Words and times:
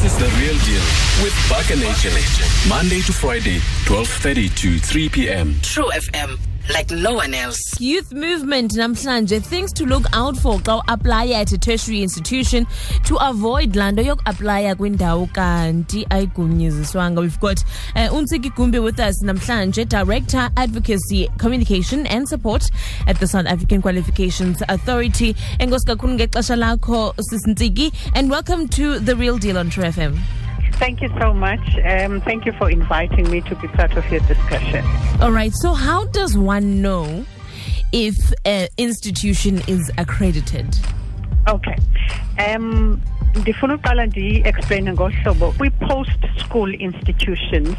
This 0.00 0.12
is 0.12 0.18
The 0.18 0.26
Real 0.38 0.56
Deal 0.58 0.80
with 1.24 1.34
Buck 1.50 1.68
and 1.72 1.80
Nation. 1.80 2.12
Monday 2.68 3.00
to 3.00 3.12
Friday, 3.12 3.58
12.30 3.86 4.54
to 4.54 4.78
3 4.78 5.08
p.m. 5.08 5.56
True 5.60 5.90
FM, 5.92 6.38
like 6.72 6.90
no 6.90 7.14
one 7.14 7.34
else. 7.34 7.80
Youth 7.80 8.12
movement 8.12 8.72
namhlanje 8.72 9.42
things 9.42 9.72
to 9.72 9.84
look 9.86 10.04
out 10.12 10.36
for 10.36 10.58
xa 10.58 10.82
apply 10.88 11.28
at 11.28 11.52
a 11.52 11.58
tertiary 11.58 12.02
institution 12.02 12.66
to 13.04 13.16
avoid 13.16 13.76
laa 13.76 13.90
nto 13.92 14.02
yokuaplaya 14.02 14.74
kwindawo 14.74 15.26
kanti 15.26 16.06
ayigunyaziswanga 16.10 17.20
we've 17.20 17.40
got 17.40 17.64
uh, 17.96 18.14
uNtsiki 18.14 18.50
Gumbi 18.50 18.82
with 18.82 19.00
us 19.00 19.22
namhlanje 19.22 19.84
director 19.84 20.50
advocacy 20.56 21.28
communication 21.38 22.06
and 22.06 22.28
support 22.28 22.70
at 23.06 23.18
the 23.20 23.26
south 23.26 23.46
african 23.46 23.82
qualifications 23.82 24.62
authority. 24.68 25.34
And 28.14 28.30
welcome 28.30 28.68
to 28.68 28.98
the 28.98 29.16
real 29.16 29.38
deal 29.38 29.58
on 29.58 29.70
true 29.70 29.84
fm 29.84 30.18
Thank 30.78 31.02
you 31.02 31.08
so 31.20 31.34
much. 31.34 31.60
Um, 31.84 32.20
thank 32.20 32.46
you 32.46 32.52
for 32.52 32.70
inviting 32.70 33.28
me 33.30 33.40
to 33.42 33.54
be 33.56 33.68
part 33.68 33.96
of 33.96 34.08
your 34.10 34.20
discussion. 34.20 34.84
all 35.20 35.32
right 35.32 35.52
so 35.52 35.72
how 35.72 36.04
does 36.06 36.36
one 36.38 36.80
know 36.82 37.24
if 37.92 38.14
an 38.44 38.68
institution 38.76 39.60
is 39.66 39.90
accredited 39.98 40.66
Okay. 41.48 41.76
Um, 42.54 43.00
ndifuna 43.34 43.74
uqala 43.74 44.06
ndiyi-explaine 44.06 44.92
ngohlobo 44.92 45.52
kwi-post 45.52 46.26
school 46.38 46.74
institutions 46.74 47.76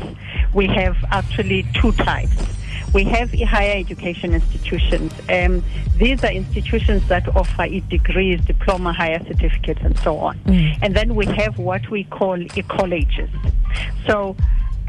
we 0.54 0.68
have 0.68 0.98
actually 1.12 1.64
two 1.74 1.92
types 1.92 2.44
we 2.94 3.04
have 3.06 3.32
higher 3.34 3.78
education 3.78 4.34
institutions. 4.34 5.14
Um, 5.30 5.64
these 5.98 6.24
are 6.24 6.32
institutions 6.32 7.08
that 7.08 7.28
offer 7.36 7.68
degrees 7.90 8.42
diploma 8.46 8.94
higher 8.94 9.24
certificates 9.26 9.82
and 9.84 9.98
so 10.00 10.18
on. 10.18 10.40
And 10.82 10.96
then 10.96 11.16
we 11.16 11.26
have 11.26 11.58
what 11.58 11.90
we 11.90 12.04
call 12.06 12.38
colleges 12.68 13.30
so 14.08 14.36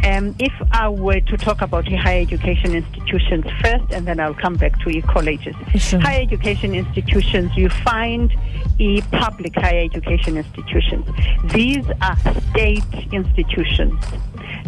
um, 0.04 0.34
if 0.38 0.52
I 0.72 0.88
were 0.88 1.20
to 1.20 1.36
talk 1.36 1.62
about 1.62 1.84
the 1.84 1.97
higher 1.97 2.20
education 2.20 2.75
institutions 2.75 3.44
first, 3.61 3.92
and 3.92 4.06
then 4.06 4.20
I'll 4.20 4.34
come 4.34 4.56
back 4.56 4.78
to 4.80 4.91
e 4.91 5.02
colleges. 5.02 5.55
Sure. 5.77 6.00
Higher 6.00 6.22
education 6.22 6.75
institutions, 6.75 7.56
you 7.56 7.69
find 7.69 8.33
e 8.78 9.02
public 9.12 9.55
higher 9.55 9.84
education 9.84 10.36
institutions. 10.36 11.06
These 11.52 11.86
are 12.00 12.16
state 12.50 12.84
institutions 13.12 14.02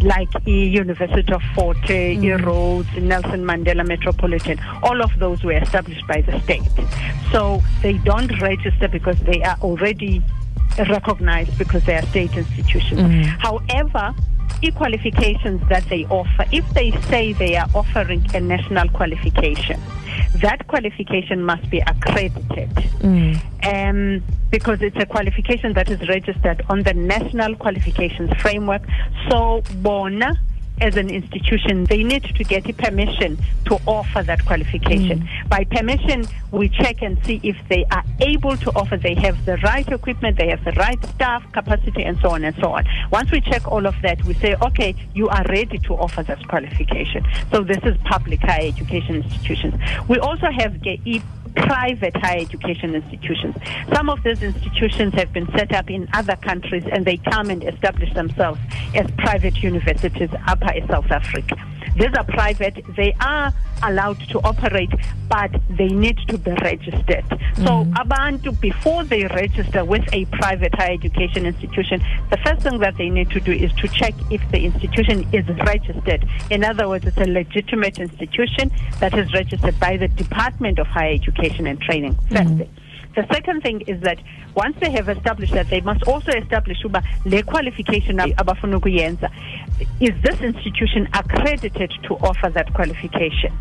like 0.03 0.29
e 0.47 0.67
University 0.67 1.33
of 1.33 1.43
Fort 1.55 1.77
Hare, 1.89 2.13
e 2.13 2.33
Rhodes, 2.33 2.89
Nelson 2.97 3.45
Mandela 3.45 3.87
Metropolitan. 3.87 4.59
All 4.83 5.03
of 5.03 5.19
those 5.19 5.43
were 5.45 5.53
established 5.53 6.07
by 6.07 6.21
the 6.23 6.41
state. 6.41 6.63
So 7.31 7.63
they 7.83 7.95
don't 7.95 8.41
register 8.41 8.89
because 8.89 9.19
they 9.21 9.43
are 9.43 9.57
already 9.63 10.23
recognized 10.79 11.57
because 11.59 11.85
they 11.85 11.95
are 11.95 12.07
state 12.07 12.37
institutions. 12.37 13.27
However, 13.41 14.15
e-qualifications 14.63 15.61
that 15.69 15.85
they 15.89 16.05
offer, 16.07 16.45
if 16.53 16.69
they 16.75 16.93
say 17.11 17.33
they 17.33 17.57
are 17.57 17.69
offering 17.75 18.25
a 18.35 18.41
national 18.41 18.89
qualification, 18.91 19.81
that 20.37 20.67
qualification 20.69 21.43
must 21.45 21.69
be 21.71 21.81
accredited. 21.81 22.71
Um, 23.65 24.23
because 24.51 24.83
it's 24.83 24.97
a 24.97 25.07
qualification 25.07 25.73
that 25.75 25.91
is 25.91 26.07
registered 26.09 26.63
on 26.69 26.83
the 26.83 26.93
National 26.93 27.57
Qualifications 27.57 28.31
Framework. 28.41 28.83
So, 29.31 29.63
Bona, 29.77 30.39
as 30.83 30.97
an 30.97 31.09
institution, 31.11 31.85
they 31.85 32.03
need 32.03 32.25
to 32.25 32.45
get 32.45 32.69
a 32.69 32.73
permission 32.73 33.39
to 33.67 33.79
offer 33.87 34.23
that 34.25 34.45
qualification. 34.45 35.21
Mm. 35.21 35.49
By 35.49 35.65
permission, 35.65 36.27
we 36.51 36.69
check 36.69 37.03
and 37.03 37.25
see 37.25 37.41
if 37.45 37.57
they 37.69 37.85
are 37.93 38.05
able 38.21 38.57
to 38.57 38.71
offer, 38.75 38.97
they 38.97 39.15
have 39.15 39.45
the 39.47 39.57
right 39.59 39.89
equipment, 39.89 40.37
they 40.39 40.49
have 40.49 40.65
the 40.65 40.73
right 40.73 41.03
staff, 41.15 41.41
capacity, 41.53 42.03
and 42.03 42.19
so 42.19 42.31
on 42.31 42.43
and 42.43 42.57
so 42.57 42.73
on. 42.73 42.85
Once 43.13 43.31
we 43.31 43.41
check 43.41 43.67
all 43.71 43.87
of 43.87 43.95
that, 44.03 44.23
we 44.25 44.35
say, 44.35 44.57
okay, 44.61 44.95
you 45.15 45.29
are 45.29 45.45
ready 45.49 45.79
to 45.79 45.95
offer 45.95 46.25
this 46.25 46.43
qualification. 46.47 47.25
So 47.53 47.63
this 47.63 47.79
is 47.85 47.97
public 48.05 48.41
higher 48.41 48.67
education 48.67 49.17
institutions. 49.23 49.75
We 50.09 50.19
also 50.19 50.51
have 50.51 50.81
ge- 50.83 51.01
e- 51.05 51.23
private 51.55 52.17
higher 52.17 52.41
education 52.41 52.95
institutions. 52.95 53.57
Some 53.95 54.09
of 54.09 54.23
those 54.23 54.43
institutions 54.43 55.15
have 55.15 55.33
been 55.33 55.47
set 55.53 55.73
up 55.73 55.91
in 55.91 56.09
other 56.13 56.37
countries 56.37 56.85
and 56.91 57.05
they 57.05 57.17
come 57.17 57.51
and 57.51 57.63
establish 57.63 58.13
themselves 58.15 58.61
as 58.95 59.11
private 59.19 59.63
universities 59.63 60.31
up 60.47 60.63
in 60.75 60.87
South 60.89 61.11
Africa. 61.11 61.57
These 61.97 62.15
are 62.17 62.25
private, 62.25 62.83
they 62.97 63.15
are 63.21 63.53
allowed 63.83 64.21
to 64.31 64.39
operate, 64.45 64.91
but 65.29 65.51
they 65.69 65.89
need 65.89 66.17
to 66.29 66.39
be 66.39 66.53
registered. 66.53 67.25
So, 67.57 67.85
mm-hmm. 67.85 67.93
abantu, 67.95 68.59
before 68.61 69.05
they 69.05 69.27
register 69.27 69.85
with 69.85 70.03
a 70.13 70.25
private 70.27 70.75
higher 70.75 70.93
education 70.93 71.45
institution, 71.45 72.03
the 72.31 72.39
first 72.39 72.63
thing 72.63 72.79
that 72.79 72.97
they 72.97 73.11
need 73.11 73.31
to 73.31 73.41
do 73.41 73.53
is 73.53 73.73
to 73.75 73.89
check 73.89 74.15
if 74.31 74.41
the 74.51 74.65
institution 74.65 75.27
is 75.33 75.47
registered. 75.67 76.27
In 76.51 76.65
other 76.65 76.89
words, 76.89 77.07
it's 77.07 77.19
a 77.19 77.27
legitimate 77.27 77.99
institution 77.99 78.71
that 79.01 79.13
is 79.17 79.33
registered 79.35 79.79
by 79.79 79.97
the 79.99 80.09
Department 80.09 80.79
of 80.79 80.87
Higher 80.87 81.13
Education 81.13 81.42
and 81.43 81.81
Training. 81.81 82.15
First 82.31 82.57
thing. 82.57 82.71
The 83.15 83.27
second 83.31 83.63
thing 83.63 83.83
is 83.83 84.01
that 84.03 84.19
once 84.55 84.77
they 84.81 84.91
have 84.91 85.09
established 85.09 85.53
that, 85.53 85.69
they 85.69 85.83
must 85.83 86.03
also 86.05 86.33
establish 86.33 86.83
uba 86.83 87.03
le 87.27 87.43
qualification 87.43 88.21
ab- 88.21 88.31
abafuna 88.37 88.79
ukuyenza 88.81 89.31
is 90.01 90.13
this 90.23 90.41
institution 90.41 91.09
accredited 91.13 91.93
to 92.05 92.15
offer 92.17 92.51
that 92.51 92.73
qualification? 92.75 93.53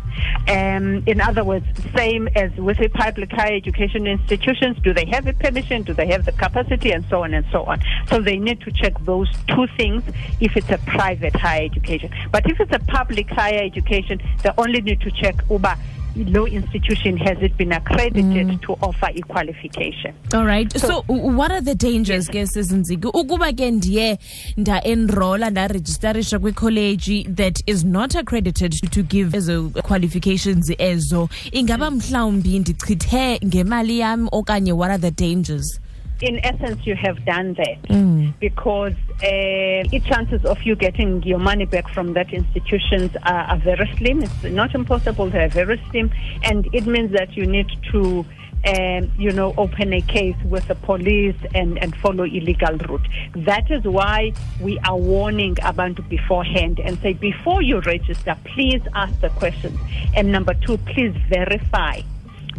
Um, 0.48 1.02
in 1.06 1.20
other 1.20 1.44
words, 1.44 1.66
same 1.94 2.28
as 2.34 2.50
with 2.56 2.78
the 2.78 2.88
public 2.88 3.30
higher 3.32 3.54
education 3.54 4.06
institutions, 4.06 4.76
do 4.82 4.92
they 4.92 5.06
have 5.06 5.24
the 5.24 5.32
permission? 5.34 5.82
Do 5.82 5.94
they 5.94 6.06
have 6.08 6.24
the 6.24 6.32
capacity? 6.32 6.92
And 6.92 7.04
so 7.08 7.22
on 7.24 7.34
and 7.34 7.46
so 7.52 7.64
on. 7.64 7.80
So 8.08 8.20
they 8.20 8.38
need 8.38 8.60
to 8.62 8.72
check 8.72 8.94
those 9.04 9.30
two 9.48 9.66
things 9.76 10.02
if 10.40 10.56
it's 10.56 10.70
a 10.70 10.78
private 10.78 11.34
higher 11.34 11.64
education. 11.64 12.10
But 12.30 12.46
if 12.46 12.60
it's 12.60 12.72
a 12.74 12.80
public 12.80 13.28
higher 13.30 13.62
education, 13.62 14.20
they 14.42 14.50
only 14.58 14.80
need 14.80 15.00
to 15.02 15.10
check 15.10 15.36
uba 15.50 15.78
no 16.16 16.46
institution 16.46 17.16
has 17.16 17.38
it 17.42 17.56
been 17.56 17.72
accredited 17.72 18.46
mm. 18.48 18.60
to 18.62 18.72
offer 18.82 19.08
a 19.14 19.20
qualification. 19.22 20.14
all 20.34 20.44
right. 20.44 20.70
So, 20.78 21.02
w- 21.08 21.36
what 21.36 21.50
are 21.50 21.60
the 21.60 21.74
dangers 21.74 22.28
ke 22.28 22.46
sizinziki 22.46 23.06
ukuba 23.06 23.52
ke 23.52 23.70
ndiye 23.70 24.18
ndaenrola 24.56 25.50
ndarejistarisha 25.50 26.38
kwikholeji 26.38 27.24
that 27.24 27.62
is 27.66 27.84
not 27.84 28.16
accredited 28.16 28.72
to 28.90 29.02
give 29.02 29.36
ezo 29.36 29.70
qualifications 29.82 30.72
ezo 30.78 31.28
ingaba 31.52 31.90
mm. 31.90 31.96
mhlawumbi 31.96 32.58
ndichithe 32.58 33.40
ngemali 33.46 33.98
yam 33.98 34.28
okanye 34.32 34.72
what 34.72 34.90
are 34.90 35.10
the 35.10 35.26
dangers 35.26 35.80
in 36.22 36.44
essence, 36.44 36.86
you 36.86 36.94
have 36.94 37.24
done 37.24 37.54
that 37.54 38.38
because 38.38 38.94
uh, 39.16 39.82
the 39.90 40.00
chances 40.06 40.44
of 40.44 40.62
you 40.62 40.76
getting 40.76 41.22
your 41.24 41.38
money 41.38 41.66
back 41.66 41.88
from 41.88 42.14
that 42.14 42.32
institutions 42.32 43.10
are, 43.24 43.44
are 43.52 43.58
very 43.58 43.90
slim. 43.96 44.22
It's 44.22 44.44
not 44.44 44.74
impossible; 44.74 45.28
they 45.28 45.44
are 45.44 45.48
very 45.48 45.82
slim, 45.90 46.10
and 46.44 46.68
it 46.72 46.86
means 46.86 47.12
that 47.12 47.36
you 47.36 47.46
need 47.46 47.70
to. 47.90 48.24
Um, 48.64 49.10
you 49.18 49.32
know, 49.32 49.52
open 49.58 49.92
a 49.92 50.00
case 50.02 50.36
with 50.44 50.68
the 50.68 50.76
police 50.76 51.34
and, 51.52 51.76
and 51.82 51.96
follow 51.96 52.22
illegal 52.22 52.76
route. 52.76 53.08
That 53.34 53.68
is 53.72 53.82
why 53.82 54.34
we 54.60 54.78
are 54.88 54.96
warning 54.96 55.56
abantu 55.56 56.08
beforehand 56.08 56.78
and 56.78 56.96
say 57.00 57.14
before 57.14 57.60
you 57.60 57.80
register, 57.80 58.36
please 58.44 58.80
ask 58.94 59.20
the 59.20 59.30
questions. 59.30 59.76
And 60.14 60.30
number 60.30 60.54
two, 60.54 60.78
please 60.78 61.12
verify 61.28 62.02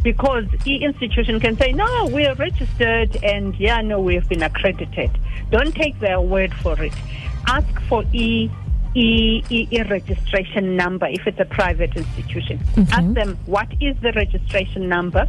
because 0.03 0.45
e 0.65 0.83
institution 0.83 1.39
can 1.39 1.57
say 1.57 1.71
no 1.71 2.05
we 2.07 2.25
are 2.25 2.35
registered 2.35 3.15
and 3.23 3.55
yeah 3.55 3.81
no 3.81 3.99
we 3.99 4.15
have 4.15 4.27
been 4.29 4.43
accredited 4.43 5.09
don't 5.49 5.73
take 5.75 5.97
their 5.99 6.19
word 6.19 6.53
for 6.55 6.81
it 6.83 6.93
ask 7.47 7.81
for 7.87 8.03
e 8.13 8.49
E, 8.95 9.43
e, 9.49 9.67
e 9.71 9.81
registration 9.81 10.75
number 10.75 11.07
if 11.07 11.25
it's 11.25 11.39
a 11.39 11.45
private 11.45 11.95
institution. 11.95 12.59
Ask 12.91 13.13
them 13.13 13.39
what 13.47 13.67
is 13.81 13.97
the 14.01 14.11
registration 14.11 14.87
number, 14.87 15.27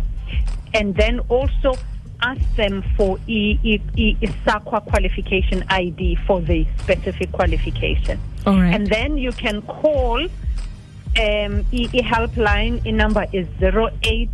and 0.74 0.94
then 0.94 1.20
also 1.30 1.74
ask 2.20 2.42
them 2.56 2.84
for 2.94 3.18
e, 3.26 3.58
e, 3.62 3.80
e, 3.96 4.16
e 4.20 4.26
SAQA 4.44 4.84
qualification 4.84 5.64
ID 5.68 6.16
for 6.26 6.42
the 6.42 6.66
specific 6.78 7.32
qualification. 7.32 8.20
All 8.46 8.60
right. 8.60 8.74
And 8.74 8.86
then 8.86 9.16
you 9.16 9.32
can 9.32 9.62
call 9.62 10.20
um, 10.20 11.64
e, 11.72 11.88
e 11.90 12.02
helpline. 12.02 12.84
E 12.84 12.92
number 12.92 13.26
is 13.32 13.46
zero 13.58 13.88
eight 14.02 14.28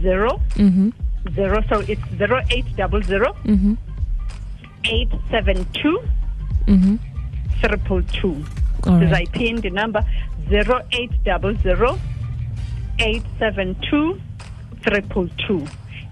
zero 0.00 0.40
mm-hmm. 0.54 0.90
zero. 1.34 1.62
So 1.68 1.80
it's 1.80 2.02
zero 2.16 2.40
eight 2.50 2.66
double 2.76 3.02
zero 3.02 3.34
mm-hmm. 3.44 3.74
eight 4.84 5.10
seven 5.30 5.66
two 5.72 6.02
mm-hmm. 6.66 6.96
triple 7.60 8.02
two. 8.04 8.44
All 8.86 8.98
Because 8.98 9.12
right. 9.12 9.28
I 9.28 9.38
pinned 9.38 9.62
the 9.62 9.70
number 9.70 10.04
zero 10.48 10.80
eight 10.92 11.12
double 11.24 11.56
zero 11.58 11.98
eight 12.98 13.24
seven 13.38 13.76
two 13.88 14.20
triple 14.82 15.28
two. 15.46 15.66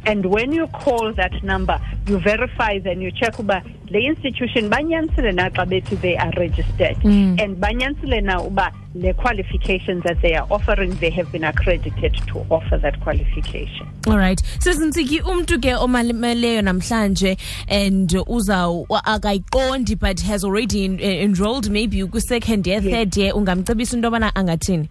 And 0.07 0.25
when 0.27 0.53
you 0.53 0.67
call 0.69 1.13
that 1.15 1.43
number, 1.43 1.79
you 2.07 2.19
verify, 2.19 2.79
then 2.79 3.01
you 3.01 3.11
check 3.11 3.39
uba 3.39 3.63
le 3.91 3.99
institution 3.99 4.71
banyanisile 4.71 5.35
na 5.35 5.51
xa 5.51 5.67
bethi 5.67 6.01
they 6.01 6.17
are 6.17 6.31
registered. 6.37 6.97
And 7.05 7.57
banyanisile 7.59 8.23
na 8.23 8.41
uba 8.43 8.73
the 8.95 9.13
qualifications 9.15 10.03
that 10.05 10.21
they 10.23 10.35
are 10.35 10.47
offering 10.51 10.91
they 10.97 11.11
have 11.11 11.31
been 11.31 11.45
accredited 11.45 12.15
to 12.29 12.39
offer 12.51 12.79
that 12.79 12.99
qualification. 13.01 13.87
Alright. 14.09 14.43
Sizintsiki 14.59 15.21
umntu 15.21 15.61
ke 15.61 15.75
omalimeleyo 15.77 16.63
namhlanje 16.63 17.37
and 17.69 18.09
uza 18.27 18.67
akayiqondi 19.05 19.99
but 19.99 20.21
has 20.21 20.45
already 20.45 20.85
eh, 20.87 21.23
enrolled 21.25 21.71
maybe 21.71 22.03
kwi-second 22.03 22.67
year 22.67 22.81
Yes. 22.81 22.93
third 22.95 23.17
year. 23.17 23.33
Ungamcebisa 23.35 23.95
into 23.97 24.09
yobana 24.09 24.33
angathini? 24.35 24.89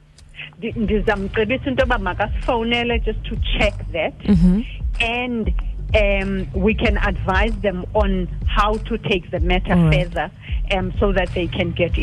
Ndi- 0.61 0.73
ndizamcebisa 0.77 1.65
into 1.69 1.81
yoba 1.83 1.97
makasifowunele 1.97 2.99
just 3.05 3.23
to 3.23 3.35
check 3.57 3.73
that 3.91 4.13
and 4.99 5.53
um, 5.95 6.47
we 6.53 6.73
can 6.73 6.97
advise 6.97 7.55
them 7.61 7.85
on 7.93 8.27
how 8.47 8.73
to 8.73 8.97
take 8.97 9.31
the 9.31 9.39
matter 9.39 9.75
right. 9.75 10.07
further 10.07 10.31
um, 10.71 10.93
so 10.99 11.11
that 11.11 11.33
they 11.33 11.47
can 11.47 11.71
get 11.71 11.97